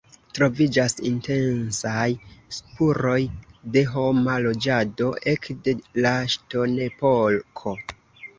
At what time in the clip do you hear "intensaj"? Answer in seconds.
1.09-2.05